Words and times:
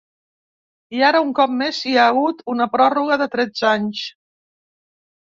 I 0.99 1.03
ara 1.09 1.19
un 1.25 1.33
cop 1.39 1.51
més 1.57 1.81
hi 1.89 1.93
ha 1.97 2.05
hagut 2.13 2.41
una 2.53 2.67
pròrroga, 2.77 3.17
de 3.23 3.27
tretze 3.35 3.69
anys. 3.73 4.01